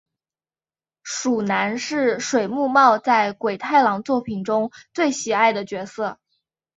[1.03, 6.17] 鼠男是水木茂在鬼太郎作品中最喜爱的角色。